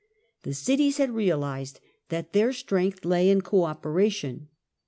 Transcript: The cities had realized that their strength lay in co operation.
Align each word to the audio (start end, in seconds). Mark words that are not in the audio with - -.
The 0.41 0.55
cities 0.55 0.97
had 0.97 1.11
realized 1.11 1.79
that 2.09 2.33
their 2.33 2.53
strength 2.53 3.05
lay 3.05 3.29
in 3.29 3.41
co 3.41 3.65
operation. 3.65 4.47